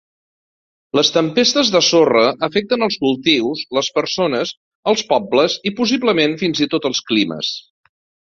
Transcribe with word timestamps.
Les 0.99 1.09
tempestes 1.17 1.67
de 1.73 1.81
sorra 1.87 2.23
afecten 2.47 2.85
els 2.85 2.97
cultius, 3.03 3.61
les 3.79 3.91
persones, 3.99 4.55
els 4.93 5.05
pobles 5.13 5.59
i 5.71 5.75
possiblement 5.83 6.37
fins 6.45 6.63
i 6.67 6.69
tot 6.75 6.89
els 6.91 7.03
climes. 7.11 7.53